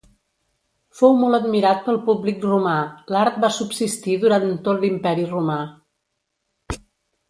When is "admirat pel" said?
1.39-2.01